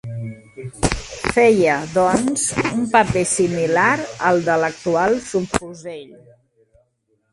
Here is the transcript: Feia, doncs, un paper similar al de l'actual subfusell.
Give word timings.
Feia, 1.33 1.75
doncs, 1.97 2.45
un 2.69 2.87
paper 2.95 3.25
similar 3.33 3.87
al 4.31 4.43
de 4.49 4.57
l'actual 4.65 5.15
subfusell. 5.31 6.11